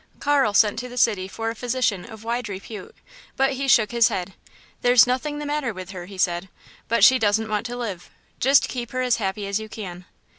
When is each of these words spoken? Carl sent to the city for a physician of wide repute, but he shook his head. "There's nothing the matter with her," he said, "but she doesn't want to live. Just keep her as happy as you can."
Carl 0.19 0.51
sent 0.51 0.79
to 0.79 0.89
the 0.89 0.97
city 0.97 1.27
for 1.27 1.51
a 1.51 1.55
physician 1.55 2.03
of 2.05 2.23
wide 2.23 2.49
repute, 2.49 2.95
but 3.37 3.51
he 3.53 3.67
shook 3.67 3.91
his 3.91 4.07
head. 4.07 4.33
"There's 4.81 5.05
nothing 5.05 5.37
the 5.37 5.45
matter 5.45 5.75
with 5.75 5.91
her," 5.91 6.07
he 6.07 6.17
said, 6.17 6.49
"but 6.87 7.03
she 7.03 7.19
doesn't 7.19 7.49
want 7.49 7.67
to 7.67 7.77
live. 7.77 8.09
Just 8.39 8.67
keep 8.67 8.93
her 8.93 9.03
as 9.03 9.17
happy 9.17 9.45
as 9.45 9.59
you 9.59 9.69
can." 9.69 10.05